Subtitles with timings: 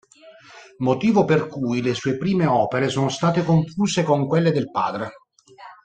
[0.79, 5.11] Motivo per cui le sue prime opere sono state confuse con quelle del padre.